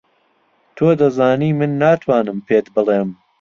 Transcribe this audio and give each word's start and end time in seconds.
تۆ 0.75 0.87
دەزانی 0.99 1.49
من 1.59 1.71
ناتوانم 1.81 2.37
پێت 2.47 2.65
بڵێم. 2.73 3.09